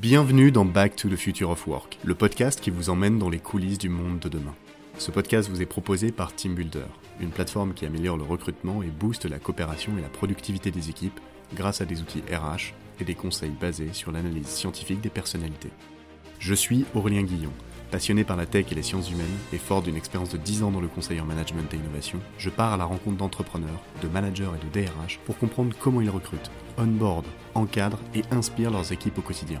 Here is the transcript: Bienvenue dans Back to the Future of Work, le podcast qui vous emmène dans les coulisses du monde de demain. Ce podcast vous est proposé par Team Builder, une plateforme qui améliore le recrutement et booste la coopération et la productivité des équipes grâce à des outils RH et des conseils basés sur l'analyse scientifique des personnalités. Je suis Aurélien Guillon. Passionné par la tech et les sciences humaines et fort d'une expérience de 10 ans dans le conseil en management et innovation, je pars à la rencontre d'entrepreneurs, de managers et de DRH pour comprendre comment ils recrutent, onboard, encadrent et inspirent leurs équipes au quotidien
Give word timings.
Bienvenue 0.00 0.50
dans 0.50 0.64
Back 0.64 0.96
to 0.96 1.10
the 1.10 1.16
Future 1.16 1.50
of 1.50 1.66
Work, 1.66 1.98
le 2.04 2.14
podcast 2.14 2.58
qui 2.58 2.70
vous 2.70 2.88
emmène 2.88 3.18
dans 3.18 3.28
les 3.28 3.38
coulisses 3.38 3.76
du 3.76 3.90
monde 3.90 4.18
de 4.18 4.30
demain. 4.30 4.54
Ce 4.96 5.10
podcast 5.10 5.50
vous 5.50 5.60
est 5.60 5.66
proposé 5.66 6.10
par 6.10 6.34
Team 6.34 6.54
Builder, 6.54 6.86
une 7.20 7.28
plateforme 7.28 7.74
qui 7.74 7.84
améliore 7.84 8.16
le 8.16 8.22
recrutement 8.22 8.82
et 8.82 8.86
booste 8.86 9.26
la 9.26 9.38
coopération 9.38 9.98
et 9.98 10.00
la 10.00 10.08
productivité 10.08 10.70
des 10.70 10.88
équipes 10.88 11.20
grâce 11.54 11.82
à 11.82 11.84
des 11.84 12.00
outils 12.00 12.22
RH 12.32 12.72
et 12.98 13.04
des 13.04 13.14
conseils 13.14 13.52
basés 13.60 13.92
sur 13.92 14.10
l'analyse 14.10 14.46
scientifique 14.46 15.02
des 15.02 15.10
personnalités. 15.10 15.68
Je 16.38 16.54
suis 16.54 16.86
Aurélien 16.94 17.24
Guillon. 17.24 17.52
Passionné 17.90 18.24
par 18.24 18.38
la 18.38 18.46
tech 18.46 18.72
et 18.72 18.74
les 18.74 18.82
sciences 18.82 19.10
humaines 19.10 19.26
et 19.52 19.58
fort 19.58 19.82
d'une 19.82 19.96
expérience 19.96 20.30
de 20.30 20.38
10 20.38 20.62
ans 20.62 20.70
dans 20.70 20.80
le 20.80 20.88
conseil 20.88 21.20
en 21.20 21.26
management 21.26 21.74
et 21.74 21.76
innovation, 21.76 22.20
je 22.38 22.48
pars 22.48 22.72
à 22.72 22.78
la 22.78 22.84
rencontre 22.86 23.18
d'entrepreneurs, 23.18 23.82
de 24.02 24.08
managers 24.08 24.48
et 24.56 24.64
de 24.64 24.86
DRH 24.86 25.18
pour 25.26 25.36
comprendre 25.36 25.76
comment 25.78 26.00
ils 26.00 26.08
recrutent, 26.08 26.50
onboard, 26.78 27.26
encadrent 27.54 28.00
et 28.14 28.22
inspirent 28.30 28.70
leurs 28.70 28.92
équipes 28.92 29.18
au 29.18 29.22
quotidien 29.22 29.60